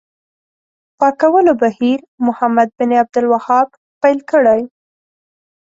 پاکولو 0.99 1.53
بهیر 1.61 1.99
محمد 2.25 2.69
بن 2.77 2.91
عبدالوهاب 3.01 3.67
پیل 4.01 4.19
کړی. 4.31 4.61